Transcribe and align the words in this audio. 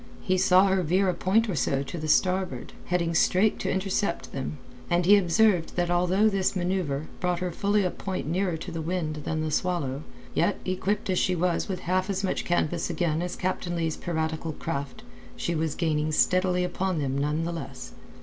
He 0.23 0.35
saw 0.35 0.65
her 0.65 0.81
veer 0.81 1.09
a 1.09 1.13
point 1.13 1.47
or 1.47 1.53
so 1.55 1.83
to 1.83 2.07
starboard, 2.07 2.73
heading 2.85 3.13
straight 3.13 3.59
to 3.59 3.69
intercept 3.71 4.31
them, 4.31 4.57
and 4.89 5.05
he 5.05 5.15
observed 5.15 5.75
that 5.75 5.91
although 5.91 6.27
this 6.27 6.55
manceuvre 6.55 7.05
brought 7.19 7.37
her 7.37 7.51
fully 7.51 7.83
a 7.83 7.91
point 7.91 8.25
nearer 8.25 8.57
to 8.57 8.71
the 8.71 8.81
wind 8.81 9.17
than 9.25 9.41
the 9.41 9.51
Swallow, 9.51 10.01
yet, 10.33 10.57
equipped 10.65 11.11
as 11.11 11.19
she 11.19 11.35
was 11.35 11.67
with 11.69 11.81
half 11.81 12.09
as 12.09 12.23
much 12.23 12.45
canvas 12.45 12.89
again 12.89 13.21
as 13.21 13.35
Captain 13.35 13.75
Leigh's 13.75 13.95
piratical 13.95 14.53
craft, 14.53 15.03
she 15.35 15.53
was 15.53 15.75
gaining 15.75 16.11
steadily 16.11 16.63
upon 16.63 16.97
them 16.97 17.15
none 17.15 17.43
the 17.43 17.51
less. 17.53 17.91